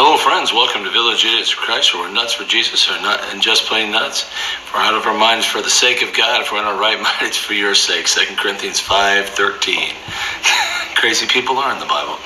[0.00, 0.52] Hello, friends.
[0.52, 3.66] Welcome to Village Idiots for Christ, where we're nuts for Jesus, or not, and just
[3.66, 4.30] plain nuts.
[4.62, 6.78] If we're out of our minds for the sake of God, if we're in our
[6.78, 8.06] right mind, it's for your sake.
[8.06, 10.94] 2 Corinthians 5.13.
[11.02, 12.16] Crazy people are in the Bible.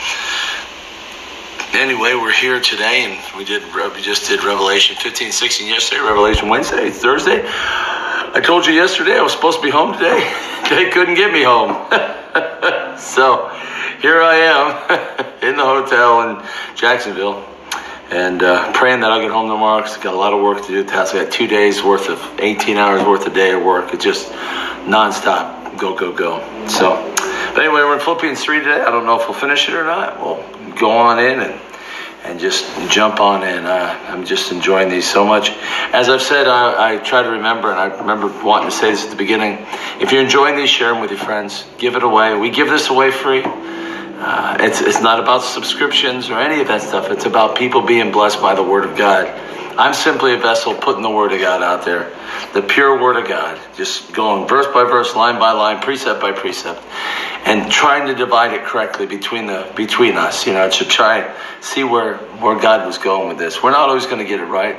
[1.73, 6.51] Anyway, we're here today, and we did we just did Revelation 15, 16 yesterday, Revelation
[6.51, 7.41] Wednesday, Thursday.
[7.43, 10.31] I told you yesterday I was supposed to be home today.
[10.69, 11.73] They couldn't get me home.
[12.99, 13.49] so
[14.01, 14.77] here I am
[15.43, 16.43] in the hotel in
[16.77, 17.49] Jacksonville
[18.13, 20.61] and uh, praying that I'll get home tomorrow because I've got a lot of work
[20.67, 20.85] to do.
[20.85, 21.15] Task.
[21.15, 23.95] I got two days worth of 18 hours worth a day of work.
[23.95, 24.31] It's just
[24.85, 25.79] nonstop.
[25.79, 26.39] Go, go, go.
[26.69, 26.91] So,
[27.55, 28.83] but anyway, we're in Philippians 3 today.
[28.83, 30.21] I don't know if we'll finish it or not.
[30.21, 31.61] We'll go on in and
[32.25, 33.65] and just jump on in.
[33.65, 35.51] Uh, I'm just enjoying these so much.
[35.93, 39.05] As I've said, I, I, try to remember, and I remember wanting to say this
[39.05, 39.67] at the beginning.
[40.01, 41.65] If you're enjoying these, share them with your friends.
[41.79, 42.39] Give it away.
[42.39, 43.43] We give this away free.
[44.25, 47.11] Uh, it's, it's not about subscriptions or any of that stuff.
[47.11, 49.27] It's about people being blessed by the Word of God.
[49.77, 52.17] I'm simply a vessel putting the Word of God out there,
[52.55, 56.31] the pure Word of God, just going verse by verse, line by line, precept by
[56.31, 56.81] precept,
[57.47, 60.47] and trying to divide it correctly between the between us.
[60.47, 63.61] You know, to try and see where where God was going with this.
[63.61, 64.77] We're not always going to get it right.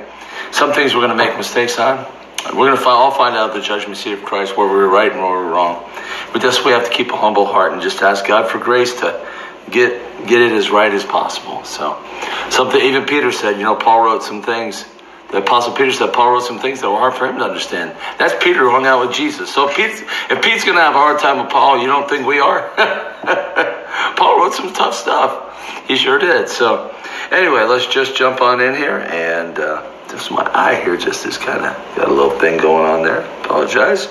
[0.52, 2.06] Some things we're going to make mistakes on.
[2.46, 4.88] We're going to find, all find out the judgment seat of Christ where we were
[4.88, 5.90] right and where we were wrong.
[6.32, 8.94] But that's we have to keep a humble heart and just ask God for grace
[9.02, 9.33] to
[9.70, 11.64] get get it as right as possible.
[11.64, 12.02] So
[12.50, 14.86] something even Peter said, you know, Paul wrote some things.
[15.32, 17.98] The Apostle Peter said Paul wrote some things that were hard for him to understand.
[18.20, 19.52] That's Peter who hung out with Jesus.
[19.52, 22.08] So if Pete's, if Pete's going to have a hard time with Paul, you don't
[22.08, 22.70] think we are?
[24.16, 25.88] Paul wrote some tough stuff.
[25.88, 26.50] He sure did.
[26.50, 26.96] So
[27.32, 29.00] anyway, let's just jump on in here.
[29.00, 32.86] And uh, just my eye here just is kind of got a little thing going
[32.86, 33.22] on there.
[33.44, 34.06] Apologize.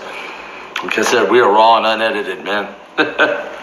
[0.82, 2.74] Like I said, we are raw and unedited, man.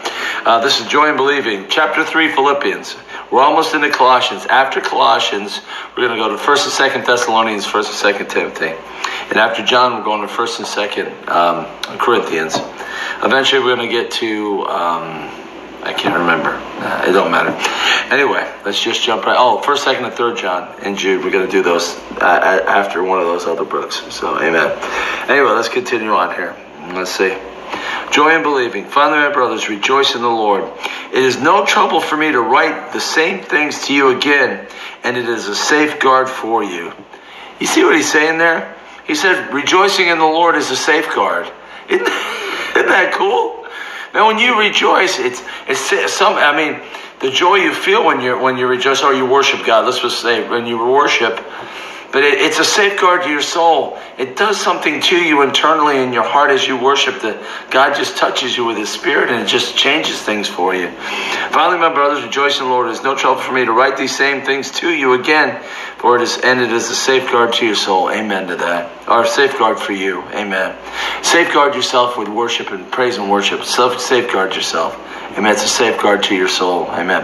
[0.49, 2.95] Uh, this is Joy and Believing, chapter 3, Philippians.
[3.31, 4.47] We're almost into Colossians.
[4.47, 5.61] After Colossians,
[5.95, 8.73] we're going to go to 1st and 2nd Thessalonians, 1st and 2nd Timothy.
[9.29, 12.55] And after John, we're going to 1st and 2nd um, Corinthians.
[13.21, 15.29] Eventually, we're going to get to, um,
[15.83, 16.49] I can't remember.
[16.49, 17.51] Uh, it don't matter.
[18.11, 19.37] Anyway, let's just jump right.
[19.37, 21.23] Oh, 1st, 2nd, and 3rd John and Jude.
[21.23, 23.97] We're going to do those uh, after one of those other books.
[24.11, 24.71] So, amen.
[25.29, 26.55] Anyway, let's continue on here.
[26.95, 27.37] Let's see.
[28.11, 28.85] Joy in believing.
[28.85, 30.63] Finally, my brothers, rejoice in the Lord.
[31.13, 34.67] It is no trouble for me to write the same things to you again,
[35.03, 36.91] and it is a safeguard for you.
[37.59, 38.75] You see what he's saying there?
[39.05, 41.51] He said, rejoicing in the Lord is a safeguard.
[41.89, 43.65] Isn't, isn't that cool?
[44.13, 46.79] Now, when you rejoice, it's, it's some, I mean,
[47.19, 49.85] the joy you feel when you're, when you rejoice or you worship God.
[49.85, 51.43] Let's just say, when you worship,
[52.11, 53.97] but it, it's a safeguard to your soul.
[54.17, 58.17] It does something to you internally in your heart as you worship that God just
[58.17, 60.89] touches you with His Spirit and it just changes things for you.
[61.51, 62.87] Finally, my brothers, rejoice in the Lord.
[62.87, 65.63] It is no trouble for me to write these same things to you again,
[65.97, 68.09] for it is it is a safeguard to your soul.
[68.09, 69.07] Amen to that.
[69.07, 70.21] Or safeguard for you.
[70.33, 70.75] Amen.
[71.23, 73.63] Safeguard yourself with worship and praise and worship.
[73.63, 74.95] Self safeguard yourself.
[75.37, 75.51] Amen.
[75.51, 76.87] It's a safeguard to your soul.
[76.87, 77.23] Amen.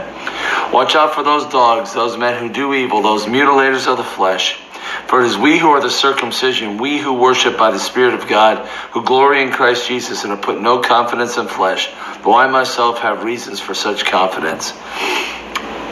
[0.71, 4.59] Watch out for those dogs, those men who do evil, those mutilators of the flesh.
[5.07, 8.27] For it is we who are the circumcision, we who worship by the Spirit of
[8.27, 11.91] God, who glory in Christ Jesus and have put no confidence in flesh,
[12.23, 14.73] though I myself have reasons for such confidence.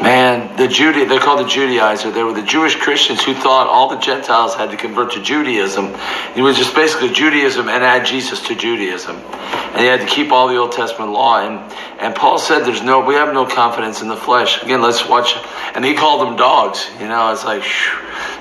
[0.04, 2.14] Man, the Jude they're called the Judaizer.
[2.14, 5.96] They were the Jewish Christians who thought all the Gentiles had to convert to Judaism.
[6.36, 9.16] It was just basically Judaism and add Jesus to Judaism.
[9.16, 11.40] And they had to keep all the Old Testament law.
[11.40, 14.62] And, and Paul said there's no, we have no confidence in the flesh.
[14.62, 15.38] Again, let's watch.
[15.74, 16.86] And he called them dogs.
[17.00, 17.64] You know, it's like,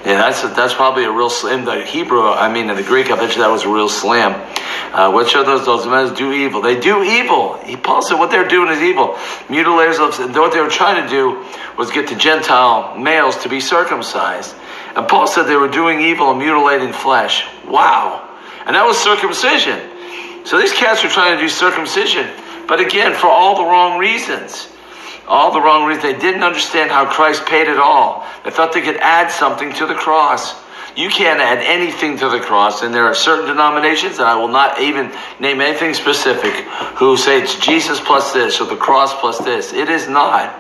[0.05, 1.65] yeah, that's, a, that's probably a real slam.
[1.65, 4.33] The Hebrew, I mean, in the Greek, I bet you that was a real slam.
[4.93, 6.61] Uh, which are those, those men do evil?
[6.61, 7.57] They do evil.
[7.65, 9.15] He, Paul said what they're doing is evil.
[9.49, 11.43] Mutilators of, what they were trying to do
[11.79, 14.55] was get the Gentile males to be circumcised.
[14.95, 17.47] And Paul said they were doing evil and mutilating flesh.
[17.67, 18.29] Wow.
[18.67, 19.81] And that was circumcision.
[20.45, 22.29] So these cats were trying to do circumcision,
[22.67, 24.69] but again, for all the wrong reasons.
[25.27, 26.03] All the wrong reasons.
[26.03, 28.27] They didn't understand how Christ paid it all.
[28.45, 30.55] They thought they could add something to the cross.
[30.95, 34.49] You can't add anything to the cross, and there are certain denominations, and I will
[34.49, 35.11] not even
[35.41, 36.53] name anything specific,
[36.97, 39.73] who say it's Jesus plus this or the cross plus this.
[39.73, 40.55] It is not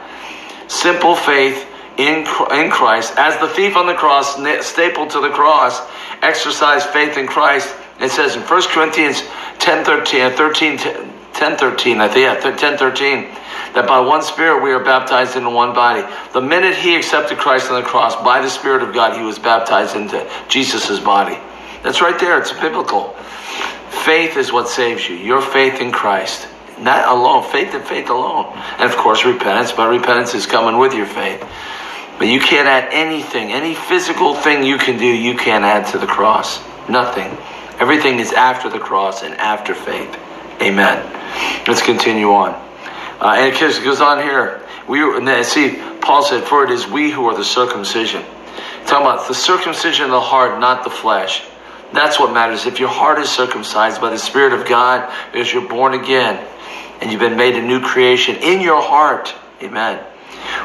[0.69, 1.69] simple faith
[1.99, 4.37] in, in Christ, as the thief on the cross,
[4.67, 5.82] stapled to the cross,
[6.23, 7.75] exercised faith in Christ.
[8.00, 9.23] It says in 1 Corinthians
[9.58, 13.29] 10 13, uh, 13, 10 13, I think, yeah, 10 13,
[13.74, 16.02] that by one Spirit we are baptized into one body.
[16.32, 19.38] The minute he accepted Christ on the cross, by the Spirit of God, he was
[19.38, 21.38] baptized into Jesus' body.
[21.82, 23.14] That's right there, it's biblical.
[24.04, 26.48] Faith is what saves you, your faith in Christ.
[26.78, 28.52] Not alone, faith and faith alone.
[28.78, 31.44] And of course, repentance, but repentance is coming with your faith.
[32.19, 35.98] But you can't add anything, any physical thing you can do, you can't add to
[35.98, 36.60] the cross.
[36.88, 37.36] Nothing.
[37.78, 40.16] Everything is after the cross and after faith.
[40.60, 41.02] Amen.
[41.66, 42.71] Let's continue on.
[43.22, 44.60] Uh, and it goes on here.
[44.88, 44.98] We
[45.44, 48.24] see, Paul said, "For it is we who are the circumcision."
[48.84, 51.44] Talking about the circumcision of the heart, not the flesh.
[51.92, 52.66] That's what matters.
[52.66, 56.44] If your heart is circumcised by the Spirit of God, because you're born again,
[57.00, 59.32] and you've been made a new creation in your heart.
[59.62, 60.00] Amen.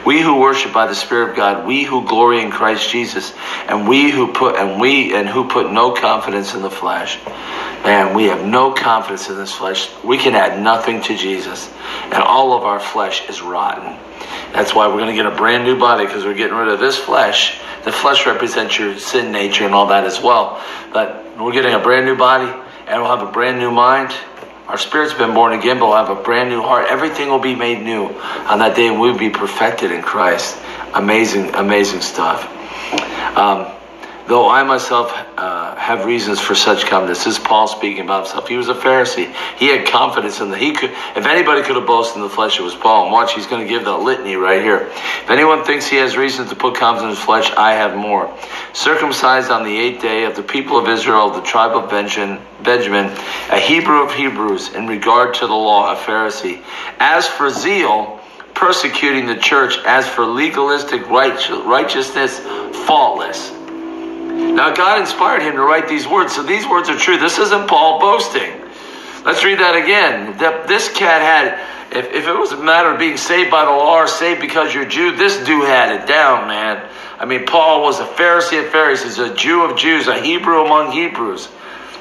[0.05, 3.33] We who worship by the Spirit of God, we who glory in Christ Jesus,
[3.67, 7.19] and we who put and we and who put no confidence in the flesh.
[7.83, 9.89] Man, we have no confidence in this flesh.
[10.03, 11.69] We can add nothing to Jesus,
[12.05, 13.97] and all of our flesh is rotten.
[14.53, 16.79] That's why we're going to get a brand new body because we're getting rid of
[16.79, 17.59] this flesh.
[17.83, 20.63] The flesh represents your sin nature and all that as well.
[20.91, 22.51] But we're getting a brand new body,
[22.87, 24.15] and we'll have a brand new mind
[24.67, 26.87] our spirit's been born again, but we'll have a brand new heart.
[26.89, 30.57] Everything will be made new on that day, and we'll be perfected in Christ.
[30.93, 32.45] Amazing, amazing stuff.
[33.37, 33.71] Um,
[34.27, 37.23] though I myself uh, have reasons for such confidence.
[37.23, 38.47] This is Paul speaking about himself.
[38.47, 39.33] He was a Pharisee.
[39.57, 40.91] He had confidence in that he could.
[41.15, 43.05] If anybody could have boasted in the flesh, it was Paul.
[43.05, 44.89] And watch, he's going to give the litany right here.
[45.23, 48.31] If anyone thinks he has reason to put confidence in the flesh, I have more.
[48.73, 53.05] Circumcised on the eighth day of the people of Israel, the tribe of Benjamin, Benjamin,
[53.49, 56.63] a Hebrew of Hebrews, in regard to the law, a Pharisee.
[56.99, 58.19] As for zeal,
[58.53, 59.77] persecuting the church.
[59.85, 62.39] As for legalistic righteousness,
[62.85, 63.56] faultless.
[64.37, 67.17] Now, God inspired him to write these words, so these words are true.
[67.17, 68.61] This isn't Paul boasting.
[69.25, 70.37] Let's read that again.
[70.67, 73.97] This cat had, if, if it was a matter of being saved by the law
[73.97, 76.87] or saved because you're Jew, this dude had it down, man.
[77.19, 80.91] I mean, Paul was a Pharisee of Pharisees, a Jew of Jews, a Hebrew among
[80.91, 81.49] Hebrews.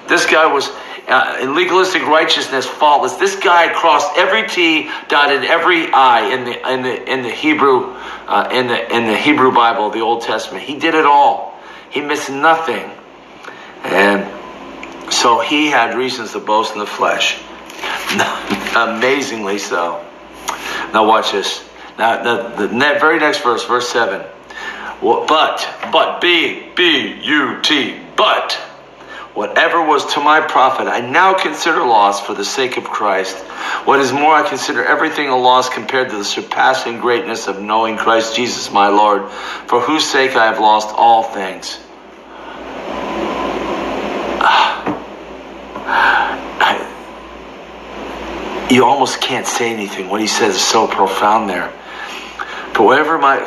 [0.09, 0.71] This guy was
[1.09, 3.15] uh, in legalistic righteousness faultless.
[3.15, 7.95] This guy crossed every T, dotted every I in the in the in the Hebrew
[8.27, 10.65] uh, in the in the Hebrew Bible, the Old Testament.
[10.65, 11.46] He did it all.
[11.97, 12.91] He missed nothing.
[13.83, 14.31] And
[15.11, 17.41] so he had reasons to boast in the flesh.
[18.77, 20.05] Amazingly so.
[20.93, 21.67] Now watch this.
[21.99, 24.27] Now the, the very next verse, verse 7.
[25.01, 28.53] But, but, B, B, U, T, but,
[29.33, 33.37] whatever was to my profit, I now consider loss for the sake of Christ.
[33.87, 37.97] What is more, I consider everything a loss compared to the surpassing greatness of knowing
[37.97, 39.31] Christ Jesus my Lord,
[39.67, 41.79] for whose sake I have lost all things.
[48.71, 50.09] You almost can't say anything.
[50.09, 51.73] What he says is so profound there.
[52.73, 53.39] But whatever my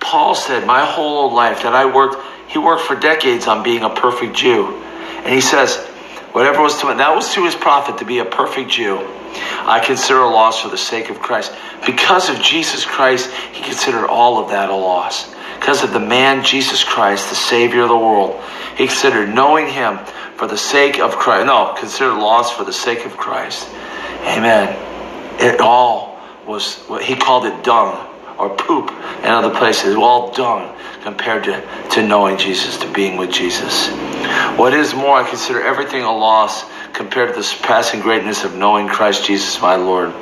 [0.00, 2.16] Paul said, my whole life that I worked,
[2.48, 4.80] he worked for decades on being a perfect Jew.
[5.24, 5.76] And he says,
[6.30, 8.98] whatever was to him, that was to his profit to be a perfect Jew.
[9.66, 11.52] I consider a loss for the sake of Christ.
[11.84, 15.34] Because of Jesus Christ, he considered all of that a loss.
[15.58, 18.40] Because of the man Jesus Christ, the Savior of the world,
[18.76, 19.98] he considered knowing him
[20.36, 21.46] for the sake of Christ.
[21.46, 23.68] No, consider loss for the sake of Christ.
[24.26, 24.76] Amen.
[25.40, 29.94] It all was what he called it dung or poop in other places.
[29.94, 33.88] All dung compared to, to knowing Jesus, to being with Jesus.
[34.58, 38.88] What is more, I consider everything a loss compared to the surpassing greatness of knowing
[38.88, 40.12] Christ Jesus my Lord,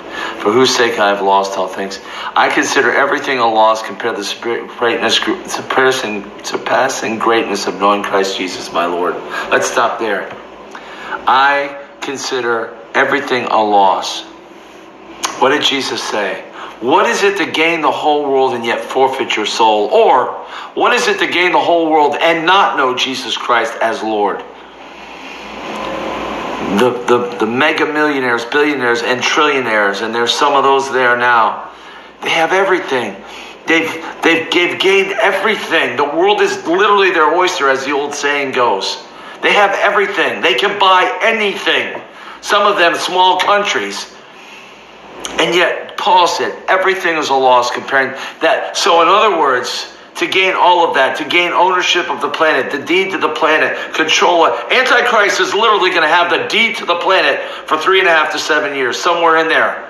[0.40, 2.00] for whose sake I have lost all things.
[2.34, 5.16] I consider everything a loss compared to the greatness,
[5.50, 9.14] surpassing, surpassing greatness of knowing Christ Jesus my Lord.
[9.50, 10.36] Let's stop there.
[11.26, 14.24] I consider everything a loss.
[15.40, 16.42] What did Jesus say?
[16.80, 19.88] What is it to gain the whole world and yet forfeit your soul?
[19.88, 20.32] Or
[20.74, 24.40] what is it to gain the whole world and not know Jesus Christ as Lord?
[26.78, 31.70] The, the, the mega millionaires, billionaires, and trillionaires, and there's some of those there now.
[32.22, 33.16] They have everything.
[33.66, 33.90] They've,
[34.22, 35.96] they've, they've gained everything.
[35.96, 39.02] The world is literally their oyster, as the old saying goes.
[39.40, 40.42] They have everything.
[40.42, 42.02] They can buy anything
[42.44, 44.14] some of them small countries.
[45.40, 48.10] And yet, Paul said everything is a loss comparing
[48.42, 48.76] that.
[48.76, 52.70] So, in other words, to gain all of that, to gain ownership of the planet,
[52.70, 54.52] the deed to the planet, control it.
[54.70, 58.10] Antichrist is literally going to have the deed to the planet for three and a
[58.10, 59.88] half to seven years, somewhere in there.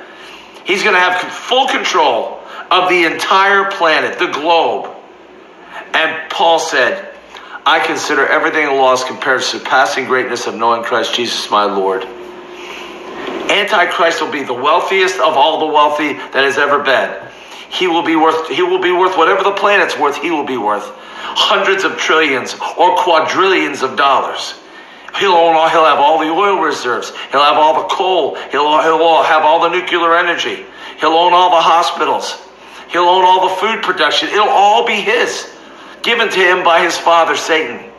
[0.65, 2.39] He's going to have full control
[2.71, 4.95] of the entire planet, the globe.
[5.93, 7.13] And Paul said,
[7.67, 11.65] I consider everything a loss compared to the surpassing greatness of knowing Christ Jesus my
[11.65, 12.07] Lord.
[13.51, 17.15] Antichrist will be the wealthiest of all the wealthy that has ever been.
[17.71, 20.57] He will be worth he will be worth whatever the planet's worth, he will be
[20.57, 20.91] worth
[21.35, 24.55] hundreds of trillions or quadrillions of dollars.
[25.19, 27.13] He'll own all, he'll have all the oil reserves.
[27.31, 28.35] He'll have all the coal.
[28.51, 30.67] He'll, he'll have all the nuclear energy.
[30.99, 32.37] He'll own all the hospitals.
[32.91, 34.29] He'll own all the food production.
[34.29, 35.53] It'll all be his,
[36.03, 37.91] given to him by his father, Satan.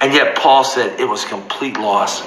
[0.00, 2.22] And yet Paul said it was complete loss.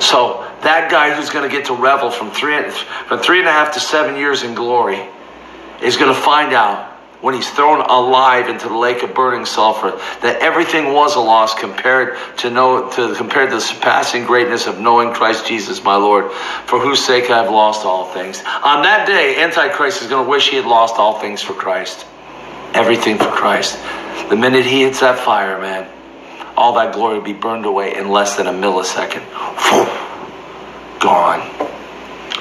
[0.00, 3.52] So that guy who's going to get to revel from three, from three and a
[3.52, 5.02] half to seven years in glory
[5.82, 6.94] is going to find out
[7.24, 11.58] when he's thrown alive into the lake of burning sulfur that everything was a loss
[11.58, 16.30] compared to know to compared to the surpassing greatness of knowing Christ Jesus my Lord,
[16.66, 18.40] for whose sake I have lost all things.
[18.40, 22.04] On that day, Antichrist is going to wish he had lost all things for Christ.
[22.74, 23.78] Everything for Christ.
[24.28, 25.90] The minute he hits that fire, man,
[26.58, 29.24] all that glory will be burned away in less than a millisecond.
[31.04, 31.40] Gone.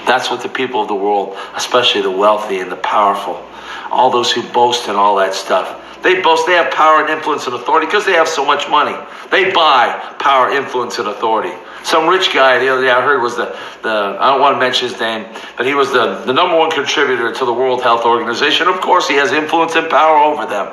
[0.08, 3.46] That's what the people of the world, especially the wealthy and the powerful,
[3.92, 7.46] all those who boast and all that stuff, they boast, they have power and influence
[7.46, 8.96] and authority because they have so much money.
[9.32, 11.54] They buy power, influence, and authority.
[11.84, 14.60] Some rich guy the other day I heard was the, the I don't want to
[14.60, 15.26] mention his name,
[15.58, 18.68] but he was the, the number one contributor to the World Health Organization.
[18.68, 20.72] Of course, he has influence and power over them.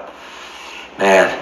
[1.00, 1.32] Man,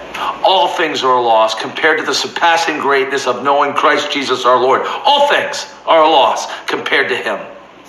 [0.44, 4.82] all things are loss compared to the surpassing greatness of knowing Christ Jesus our Lord.
[4.86, 7.40] All things are a loss compared to Him.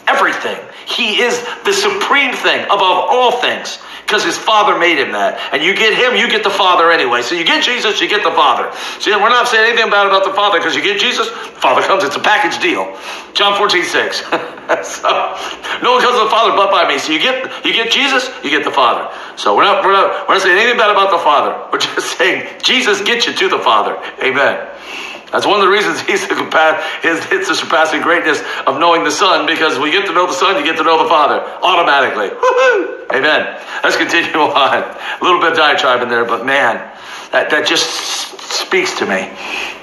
[0.07, 0.57] Everything.
[0.87, 3.77] He is the supreme thing above all things
[4.09, 5.37] because his father made him that.
[5.53, 7.21] And you get him, you get the father anyway.
[7.21, 8.73] So you get Jesus, you get the father.
[8.97, 11.29] See, we're not saying anything bad about the father because you get Jesus,
[11.61, 12.89] father comes, it's a package deal.
[13.37, 14.17] John 14, 6.
[14.81, 15.09] so,
[15.85, 16.97] no one comes to the father but by me.
[16.97, 19.13] So you get you get Jesus, you get the father.
[19.37, 21.53] So we're not we're not we're not saying anything bad about the father.
[21.71, 23.97] We're just saying Jesus gets you to the father.
[24.23, 24.68] Amen.
[25.31, 26.35] That's one of the reasons he's the,
[27.03, 30.57] it's the surpassing greatness of knowing the Son, because we get to know the Son,
[30.57, 32.29] you get to know the Father automatically.
[33.13, 33.59] Amen.
[33.83, 34.83] Let's continue on.
[34.83, 36.77] A little bit of diatribe in there, but man,
[37.31, 37.89] that, that just
[38.39, 39.29] speaks to me.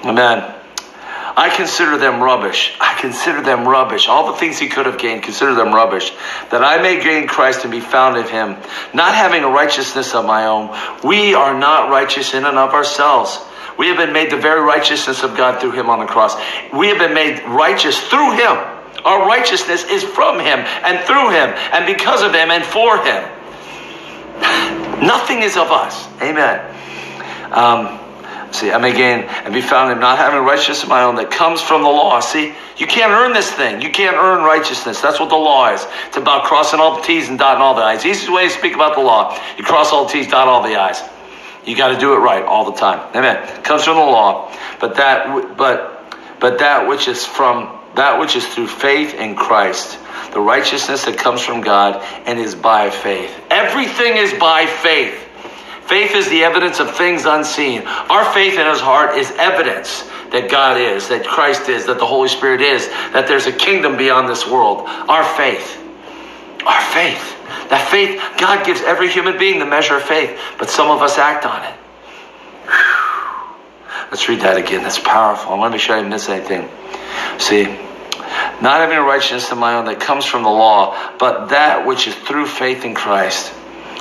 [0.04, 0.52] Amen.
[1.38, 2.74] I consider them rubbish.
[2.80, 4.08] I consider them rubbish.
[4.08, 6.10] All the things he could have gained, consider them rubbish.
[6.50, 8.56] That I may gain Christ and be found in him,
[8.94, 10.74] not having a righteousness of my own.
[11.04, 13.38] We are not righteous in and of ourselves.
[13.78, 16.34] We have been made the very righteousness of God through him on the cross.
[16.72, 18.56] We have been made righteous through him.
[19.04, 23.22] Our righteousness is from him and through him and because of him and for him.
[25.06, 26.08] Nothing is of us.
[26.22, 26.74] Amen.
[27.52, 28.00] Um,
[28.52, 31.30] see, I may gain and be found in not having righteousness of my own that
[31.30, 32.20] comes from the law.
[32.20, 33.82] See, you can't earn this thing.
[33.82, 35.00] You can't earn righteousness.
[35.00, 35.86] That's what the law is.
[36.08, 38.04] It's about crossing all the T's and dotting all the I's.
[38.04, 39.38] Easiest way to speak about the law.
[39.58, 41.02] You cross all the T's, dot all the I's.
[41.66, 43.00] You got to do it right all the time.
[43.14, 43.62] Amen.
[43.64, 48.46] Comes from the law, but that but but that which is from that which is
[48.46, 49.98] through faith in Christ,
[50.32, 53.34] the righteousness that comes from God and is by faith.
[53.50, 55.22] Everything is by faith.
[55.86, 57.82] Faith is the evidence of things unseen.
[57.86, 62.06] Our faith in his heart is evidence that God is, that Christ is, that the
[62.06, 64.82] Holy Spirit is, that there's a kingdom beyond this world.
[64.86, 65.85] Our faith.
[66.66, 67.36] Our faith.
[67.70, 71.16] That faith, God gives every human being the measure of faith, but some of us
[71.16, 71.74] act on it.
[72.66, 74.08] Whew.
[74.10, 74.82] Let's read that again.
[74.82, 75.52] That's powerful.
[75.52, 76.68] I want to make sure I didn't miss anything.
[77.38, 77.64] See,
[78.60, 82.08] not having a righteousness of my own that comes from the law, but that which
[82.08, 83.52] is through faith in Christ.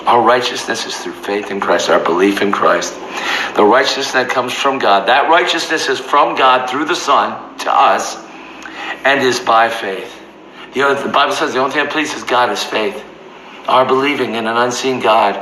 [0.05, 2.93] Our righteousness is through faith in Christ, our belief in Christ.
[3.55, 7.71] The righteousness that comes from God, that righteousness is from God through the Son to
[7.71, 8.15] us
[9.03, 10.24] and is by faith.
[10.75, 13.01] You know, the Bible says the only thing that pleases God is faith.
[13.67, 15.41] Our believing in an unseen God.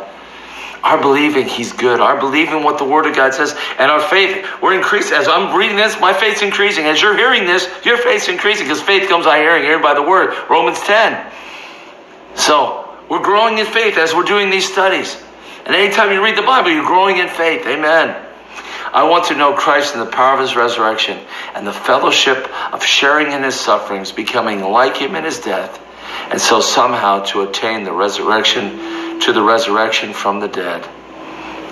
[0.84, 2.00] Our believing He's good.
[2.00, 3.58] Our believing what the Word of God says.
[3.80, 5.18] And our faith, we're increasing.
[5.18, 6.86] As I'm reading this, my faith's increasing.
[6.86, 10.04] As you're hearing this, your faith's increasing because faith comes by hearing, hearing by the
[10.04, 10.36] Word.
[10.50, 11.32] Romans 10.
[12.36, 15.22] So, we're growing in faith as we're doing these studies.
[15.66, 17.66] And anytime you read the Bible, you're growing in faith.
[17.66, 18.23] Amen.
[18.94, 21.20] I want to know Christ in the power of his resurrection
[21.56, 25.80] and the fellowship of sharing in his sufferings, becoming like him in his death
[26.30, 30.86] and so somehow to attain the resurrection to the resurrection from the dead.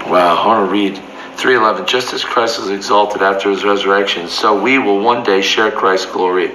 [0.07, 0.95] Wow, I want to read
[1.37, 5.71] 3:11 just as Christ was exalted after his resurrection so we will one day share
[5.71, 6.51] Christ's glory.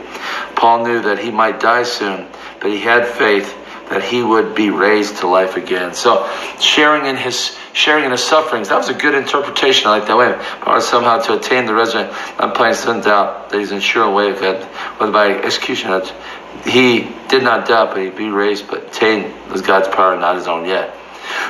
[0.55, 2.27] Paul knew that he might die soon,
[2.61, 3.55] but he had faith
[3.89, 5.95] that he would be raised to life again.
[5.95, 6.29] So
[6.61, 9.89] sharing in his sharing in his sufferings, that was a good interpretation.
[9.89, 10.39] I like that way.
[10.67, 12.17] Or somehow to attain the resurrection.
[12.39, 14.65] I'm playing some doubt that he's in sure way of that,
[14.99, 16.03] whether by execution
[16.65, 20.47] he did not doubt, but he'd be raised, but attained was God's power, not his
[20.47, 20.97] own yet.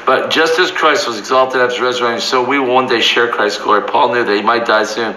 [0.04, 3.62] But just as Christ was exalted after resurrection, so we will one day share Christ's
[3.62, 3.86] glory.
[3.88, 5.14] Paul knew that he might die soon,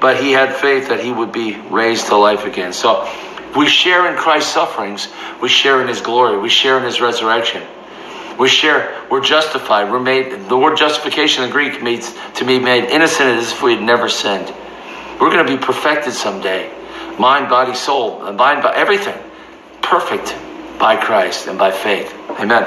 [0.00, 2.72] but he had faith that he would be raised to life again.
[2.72, 3.08] So
[3.56, 5.08] we share in Christ's sufferings,
[5.40, 7.62] we share in his glory, we share in his resurrection.
[8.38, 9.90] We share, we're justified.
[9.90, 13.74] We're made, the word justification in Greek means to be made innocent as if we
[13.74, 14.52] had never sinned.
[15.20, 16.72] We're going to be perfected someday.
[17.18, 19.18] Mind, body, soul, mind, body, everything
[19.82, 20.34] perfect
[20.78, 22.12] by Christ and by faith.
[22.30, 22.64] Amen.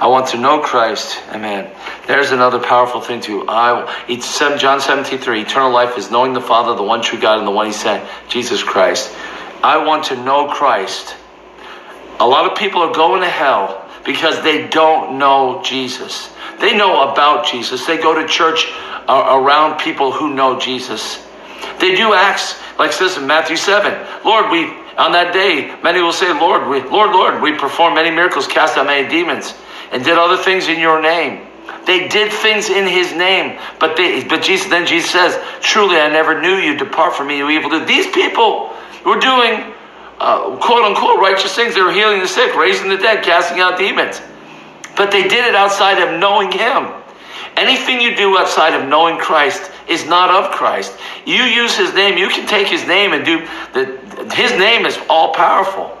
[0.00, 1.18] I want to know Christ.
[1.30, 1.70] Amen.
[2.06, 3.46] There's another powerful thing too.
[3.48, 5.42] I it's John 17, 3.
[5.42, 8.08] Eternal life is knowing the Father, the one true God, and the one He sent,
[8.28, 9.14] Jesus Christ.
[9.62, 11.14] I want to know Christ.
[12.18, 16.30] A lot of people are going to hell because they don't know Jesus.
[16.60, 17.86] They know about Jesus.
[17.86, 18.66] They go to church
[19.08, 21.26] uh, around people who know Jesus.
[21.78, 24.24] They do acts like says in Matthew 7.
[24.24, 24.64] Lord, we
[24.96, 28.76] on that day, many will say, Lord, we, Lord, Lord, we performed many miracles, cast
[28.76, 29.54] out many demons,
[29.92, 31.46] and did other things in your name.
[31.86, 36.08] They did things in his name, but they, but Jesus, then Jesus says, truly I
[36.10, 36.76] never knew you.
[36.76, 37.84] Depart from me, you evil do.
[37.84, 38.69] These people
[39.04, 39.72] were doing
[40.18, 41.74] uh, quote unquote righteous things.
[41.74, 44.20] They were healing the sick, raising the dead, casting out demons.
[44.96, 46.92] But they did it outside of knowing him.
[47.56, 50.96] Anything you do outside of knowing Christ is not of Christ.
[51.26, 54.00] You use his name, you can take his name and do the
[54.34, 55.96] his name is all powerful.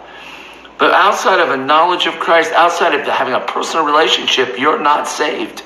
[0.78, 5.06] But outside of a knowledge of Christ, outside of having a personal relationship, you're not
[5.06, 5.62] saved.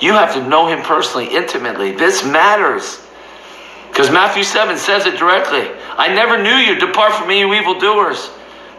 [0.00, 1.92] You have to know him personally, intimately.
[1.92, 3.00] This matters.
[3.90, 5.68] Because Matthew 7 says it directly.
[5.96, 6.78] I never knew you.
[6.78, 8.30] Depart from me, you evildoers.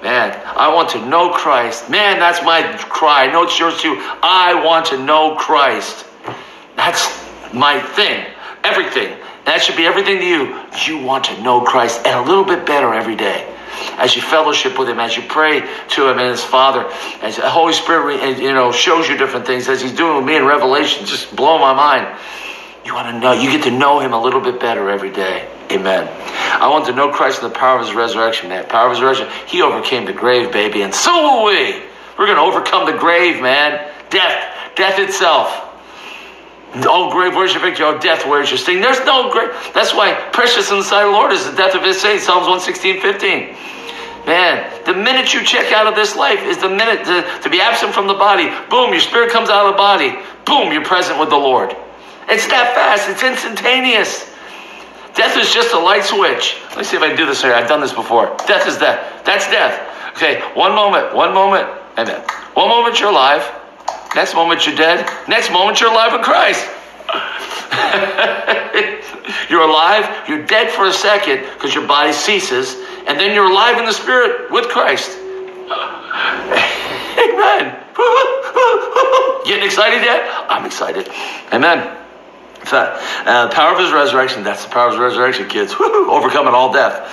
[0.01, 1.89] Man, I want to know Christ.
[1.89, 3.25] Man, that's my cry.
[3.25, 3.97] I know it's yours too.
[4.23, 6.05] I want to know Christ.
[6.75, 7.07] That's
[7.53, 8.25] my thing.
[8.63, 9.15] Everything.
[9.45, 10.59] That should be everything to you.
[10.87, 13.47] You want to know Christ and a little bit better every day.
[13.97, 16.89] As you fellowship with Him, as you pray to Him and His Father,
[17.21, 20.35] as the Holy Spirit, you know, shows you different things, as He's doing with me
[20.35, 22.17] in Revelation, just blow my mind.
[22.85, 25.47] You want to know, you get to know Him a little bit better every day.
[25.71, 26.07] Amen.
[26.61, 28.65] I want to know Christ in the power of His resurrection, man.
[28.65, 29.47] Power of His resurrection.
[29.47, 31.83] He overcame the grave, baby, and so will we.
[32.17, 33.91] We're going to overcome the grave, man.
[34.09, 35.69] Death, death itself.
[36.73, 37.85] Oh, grave, where's your victory?
[37.85, 38.79] Oh, death, where's your sting?
[38.79, 39.51] There's no grave.
[39.73, 42.23] That's why precious in the sight of the Lord is the death of his saints.
[42.23, 43.55] Psalms 116, 15.
[44.25, 47.59] Man, the minute you check out of this life is the minute to, to be
[47.59, 48.49] absent from the body.
[48.69, 50.15] Boom, your spirit comes out of the body.
[50.45, 51.75] Boom, you're present with the Lord.
[52.29, 53.09] It's that fast.
[53.09, 54.31] It's instantaneous.
[55.13, 56.57] Death is just a light switch.
[56.69, 57.53] Let me see if I can do this here.
[57.53, 58.35] I've done this before.
[58.47, 59.25] Death is death.
[59.25, 59.89] That's death.
[60.15, 61.67] Okay, one moment, one moment,
[61.97, 62.21] and then
[62.53, 63.49] one moment you're alive.
[64.15, 65.09] Next moment you're dead.
[65.27, 66.69] Next moment you're alive in Christ.
[69.49, 72.75] you're alive, you're dead for a second because your body ceases,
[73.07, 75.11] and then you're alive in the spirit with Christ.
[77.17, 77.77] Amen.
[79.45, 80.45] Getting excited yet?
[80.49, 81.09] I'm excited.
[81.51, 81.97] Amen.
[82.63, 85.73] Uh, power of his resurrection, that's the power of his resurrection, kids.
[85.79, 87.09] Overcoming all death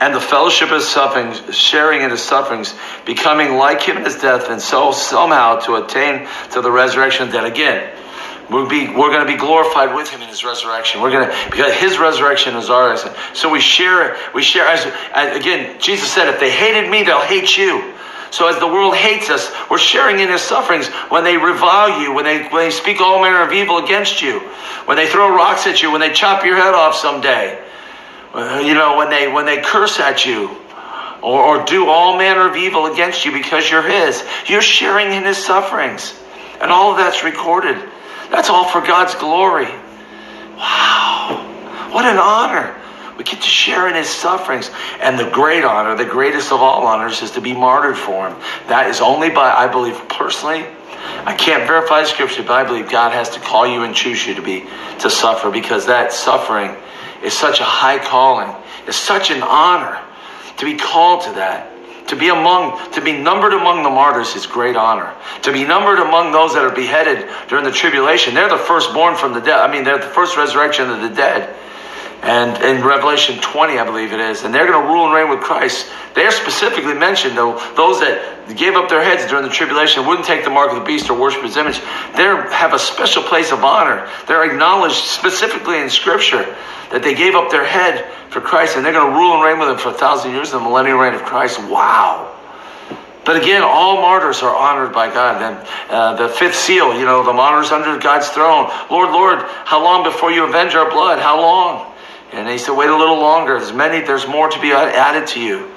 [0.00, 2.74] and the fellowship of sufferings, sharing in his sufferings,
[3.04, 7.44] becoming like him in his death, and so somehow to attain to the resurrection dead.
[7.44, 7.94] Again,
[8.48, 11.02] we'll be, we're going to be glorified with him in his resurrection.
[11.02, 13.04] We're going to, because his resurrection is ours.
[13.34, 14.86] So we share, it, we share, as,
[15.36, 17.94] again, Jesus said, if they hated me, they'll hate you.
[18.30, 22.12] So as the world hates us, we're sharing in his sufferings when they revile you,
[22.12, 24.40] when they, when they speak all manner of evil against you,
[24.86, 27.62] when they throw rocks at you, when they chop your head off someday.
[28.32, 30.48] Uh, you know, when they when they curse at you
[31.22, 35.24] or, or do all manner of evil against you because you're his, you're sharing in
[35.24, 36.14] his sufferings.
[36.60, 37.76] And all of that's recorded.
[38.30, 39.68] That's all for God's glory.
[40.56, 41.88] Wow.
[41.92, 42.79] What an honor.
[43.20, 44.70] We get to share in his sufferings.
[44.98, 48.38] And the great honor, the greatest of all honors, is to be martyred for him.
[48.68, 50.64] That is only by, I believe personally,
[51.26, 54.36] I can't verify scripture, but I believe God has to call you and choose you
[54.36, 54.64] to be
[55.00, 56.74] to suffer because that suffering
[57.22, 58.56] is such a high calling.
[58.86, 60.00] It's such an honor
[60.56, 61.68] to be called to that.
[62.08, 65.14] To be among, to be numbered among the martyrs is great honor.
[65.42, 69.34] To be numbered among those that are beheaded during the tribulation, they're the firstborn from
[69.34, 69.58] the dead.
[69.58, 71.54] I mean, they're the first resurrection of the dead
[72.22, 75.30] and in Revelation 20, I believe it is, and they're going to rule and reign
[75.30, 75.90] with Christ.
[76.14, 80.26] They are specifically mentioned, though, those that gave up their heads during the tribulation, wouldn't
[80.26, 81.80] take the mark of the beast or worship his image.
[82.14, 84.06] They have a special place of honor.
[84.26, 86.44] They're acknowledged specifically in Scripture
[86.90, 89.58] that they gave up their head for Christ, and they're going to rule and reign
[89.58, 91.58] with him for a thousand years, in the millennial reign of Christ.
[91.70, 92.36] Wow.
[93.24, 95.40] But again, all martyrs are honored by God.
[95.40, 98.70] And uh, the fifth seal, you know, the martyrs under God's throne.
[98.90, 101.18] Lord, Lord, how long before you avenge our blood?
[101.18, 101.89] How long?
[102.32, 103.58] And he said, wait a little longer.
[103.58, 105.70] There's many, there's more to be added to you.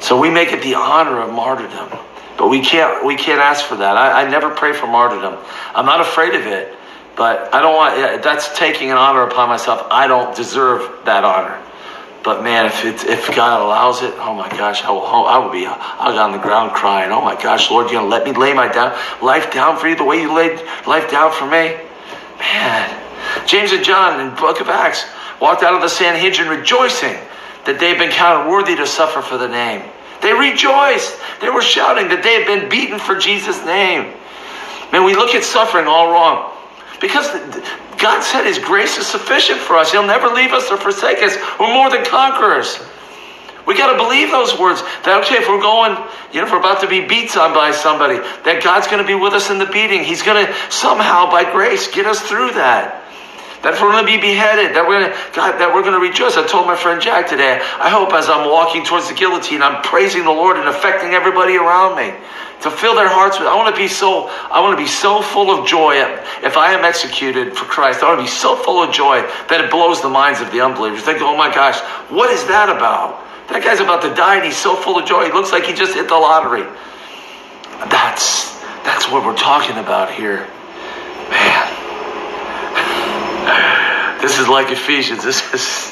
[0.00, 1.98] So we make it the honor of martyrdom.
[2.36, 3.96] But we can't, we can't ask for that.
[3.96, 5.38] I, I never pray for martyrdom.
[5.74, 6.76] I'm not afraid of it,
[7.16, 9.86] but I don't want, that's taking an honor upon myself.
[9.90, 11.60] I don't deserve that honor.
[12.24, 15.52] But man, if it, if God allows it, oh my gosh, I will, I will
[15.52, 17.12] be, be on the ground crying.
[17.12, 19.94] Oh my gosh, Lord, you're gonna let me lay my down, life down for you
[19.94, 21.76] the way you laid life down for me?
[22.40, 25.04] Man, James and John in book of Acts,
[25.44, 27.12] walked out of the Sanhedrin rejoicing
[27.66, 29.84] that they'd been counted worthy to suffer for the name.
[30.22, 31.20] They rejoiced.
[31.42, 34.08] They were shouting that they had been beaten for Jesus' name.
[34.90, 36.50] Man, we look at suffering all wrong.
[36.98, 37.28] Because
[38.00, 39.92] God said His grace is sufficient for us.
[39.92, 41.36] He'll never leave us or forsake us.
[41.60, 42.80] We're more than conquerors.
[43.66, 44.80] We got to believe those words.
[45.04, 45.92] That okay, if we're going,
[46.32, 49.06] you know, if we're about to be beat on by somebody, that God's going to
[49.06, 50.04] be with us in the beating.
[50.04, 53.03] He's going to somehow, by grace, get us through that.
[53.64, 56.04] That we're going to be beheaded, that we're going to, God, that we're going to
[56.04, 56.36] rejoice.
[56.36, 57.56] I told my friend Jack today.
[57.80, 61.56] I hope as I'm walking towards the guillotine, I'm praising the Lord and affecting everybody
[61.56, 62.12] around me
[62.60, 63.48] to fill their hearts with.
[63.48, 64.28] I want to be so.
[64.52, 65.96] I want to be so full of joy
[66.44, 68.04] if I am executed for Christ.
[68.04, 70.60] I want to be so full of joy that it blows the minds of the
[70.60, 71.00] unbelievers.
[71.00, 73.24] Think, oh my gosh, what is that about?
[73.48, 75.24] That guy's about to die and he's so full of joy.
[75.24, 76.64] He looks like he just hit the lottery.
[77.88, 80.48] That's that's what we're talking about here.
[84.20, 85.22] This is like Ephesians.
[85.22, 85.90] This is.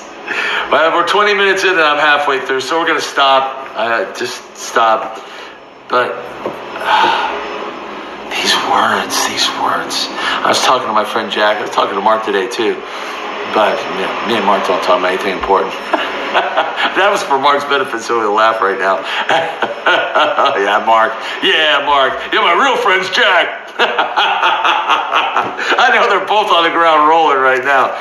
[0.71, 3.69] We're 20 minutes in and I'm halfway through, so we're going to stop.
[3.77, 5.21] Uh, just stop.
[5.89, 6.17] But
[8.33, 10.09] these words, these words.
[10.41, 11.59] I was talking to my friend Jack.
[11.59, 12.81] I was talking to Mark today too.
[13.53, 13.77] But
[14.27, 15.73] me and Mark don't talk about anything important.
[16.97, 19.05] that was for Mark's benefit, so he'll laugh right now.
[20.57, 21.13] yeah, Mark.
[21.45, 22.17] Yeah, Mark.
[22.33, 23.62] Yeah, my real friend's Jack.
[25.79, 27.93] I know they're both on the ground rolling right now.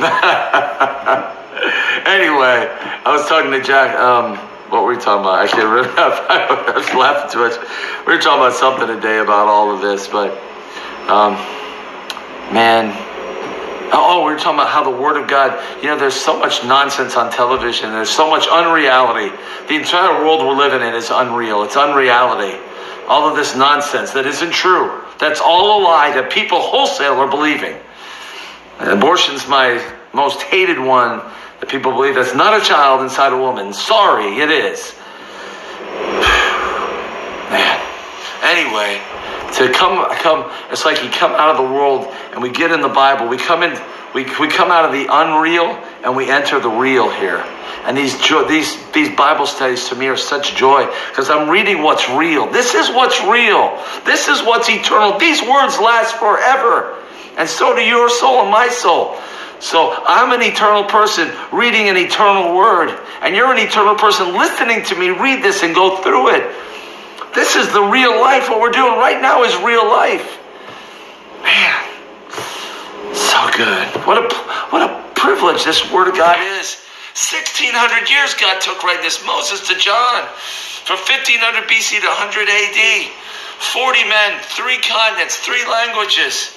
[2.06, 2.68] anyway,
[3.04, 3.94] I was talking to Jack.
[3.98, 4.36] Um,
[4.70, 5.40] what were we talking about?
[5.40, 5.92] I can't remember.
[5.98, 7.58] I was laughing too much.
[8.06, 10.30] We were talking about something today about all of this, but
[11.10, 11.34] um,
[12.54, 12.94] man,
[13.92, 15.58] oh, we were talking about how the Word of God.
[15.82, 17.90] You know, there's so much nonsense on television.
[17.90, 19.34] There's so much unreality.
[19.68, 21.64] The entire world we're living in is unreal.
[21.64, 22.58] It's unreality.
[23.08, 24.99] All of this nonsense that isn't true.
[25.20, 27.76] That's all a lie that people wholesale are believing.
[28.80, 31.20] Abortion's my most hated one
[31.60, 33.74] that people believe that's not a child inside a woman.
[33.74, 34.94] Sorry, it is.
[37.52, 37.76] Man.
[38.42, 38.98] Anyway,
[39.52, 42.80] to come come it's like you come out of the world and we get in
[42.80, 43.28] the Bible.
[43.28, 43.78] We come in
[44.14, 45.66] we, we come out of the unreal
[46.04, 47.44] and we enter the real here.
[47.84, 48.14] And these
[48.48, 52.50] these these Bible studies to me are such joy because I'm reading what's real.
[52.50, 53.82] This is what's real.
[54.04, 55.18] This is what's eternal.
[55.18, 56.96] These words last forever.
[57.38, 59.16] And so do your soul and my soul.
[59.60, 64.84] So I'm an eternal person reading an eternal word, and you're an eternal person listening
[64.84, 66.54] to me read this and go through it.
[67.34, 68.48] This is the real life.
[68.48, 70.38] What we're doing right now is real life.
[71.42, 71.89] Man,
[73.14, 73.86] so good.
[74.06, 74.34] What a
[74.70, 76.76] what a privilege this word of God is.
[77.14, 80.24] 1600 years God took writing this Moses to John
[80.86, 83.10] from 1500 BC to 100 AD.
[83.60, 86.56] 40 men, three continents, three languages.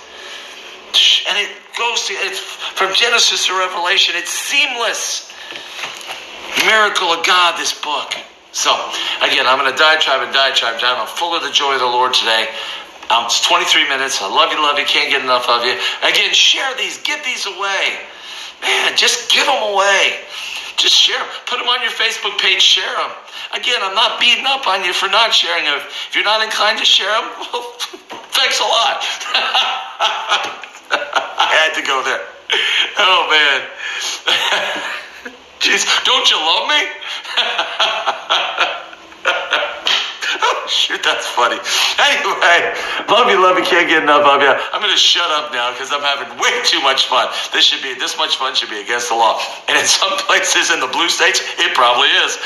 [1.28, 4.16] And it goes to, it's from Genesis to Revelation.
[4.16, 5.30] It's seamless.
[6.66, 8.16] Miracle of God, this book.
[8.54, 8.72] So,
[9.20, 10.98] again, I'm going to diatribe and diatribe down.
[11.02, 12.48] I'm full of the joy of the Lord today.
[13.10, 14.22] Um, it's 23 minutes.
[14.22, 14.86] I love you, love you.
[14.86, 15.76] Can't get enough of you.
[16.04, 16.98] Again, share these.
[17.04, 18.00] Give these away.
[18.62, 20.20] Man, just give them away.
[20.78, 21.28] Just share them.
[21.46, 22.62] Put them on your Facebook page.
[22.62, 23.12] Share them.
[23.54, 25.78] Again, I'm not beating up on you for not sharing them.
[25.78, 27.76] If you're not inclined to share them, well,
[28.32, 29.04] thanks a lot.
[30.92, 32.22] I had to go there.
[32.98, 33.62] Oh man.
[35.60, 36.82] Jeez, don't you love me?
[40.74, 41.62] Shoot, that's funny.
[42.02, 42.60] Anyway,
[43.08, 44.50] love you, love you, can't get enough of you.
[44.50, 47.30] I'm going to shut up now because I'm having way too much fun.
[47.54, 49.40] This should be, this much fun should be against the law.
[49.70, 52.38] And in some places in the blue states, it probably is.